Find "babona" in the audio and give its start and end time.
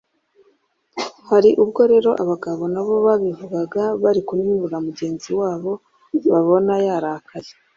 6.31-6.73